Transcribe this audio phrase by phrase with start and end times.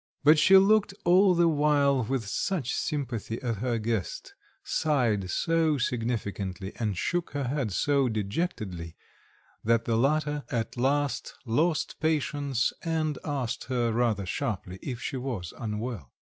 [0.23, 6.71] But she looked all the while with such sympathy at her guest, sighed so significantly,
[6.77, 8.95] and shook her head so dejectedly,
[9.63, 15.53] that the latter at last lost patience and asked her rather sharply if she was
[15.59, 16.11] unwell.